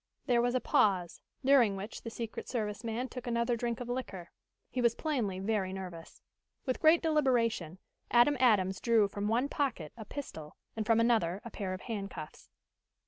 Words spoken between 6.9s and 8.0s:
deliberation,